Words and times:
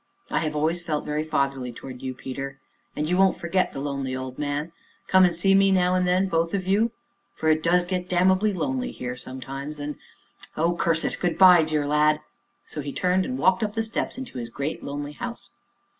"I 0.31 0.49
always 0.49 0.81
felt 0.81 1.05
very 1.05 1.23
fatherly 1.23 1.71
towards 1.71 2.01
you, 2.01 2.15
Peter 2.15 2.59
and 2.95 3.07
you 3.07 3.17
won't 3.17 3.37
forget 3.37 3.71
the 3.71 3.79
lonely 3.79 4.15
old 4.15 4.39
man 4.39 4.71
come 5.05 5.25
and 5.25 5.35
see 5.35 5.53
me 5.53 5.71
now 5.71 5.93
and 5.93 6.07
then 6.07 6.27
both 6.27 6.55
of 6.55 6.65
you, 6.65 6.89
for 7.35 7.49
it 7.49 7.61
does 7.61 7.85
get 7.85 8.09
damnably 8.09 8.51
lonely 8.51 8.91
here 8.91 9.15
sometimes, 9.15 9.79
and 9.79 9.97
oh, 10.57 10.75
curse 10.75 11.03
it! 11.03 11.17
Good 11.19 11.37
by! 11.37 11.61
dear 11.61 11.85
lad." 11.85 12.19
So 12.65 12.81
he 12.81 12.91
turned, 12.91 13.25
and 13.25 13.37
walked 13.37 13.61
up 13.61 13.75
the 13.75 13.83
steps 13.83 14.17
into 14.17 14.39
his 14.39 14.49
great, 14.49 14.83
lonely 14.83 15.13
house. 15.13 15.51